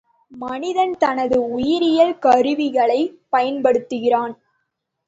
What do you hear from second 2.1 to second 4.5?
கருவிகளைப் பயன்படுத்துகிறான்.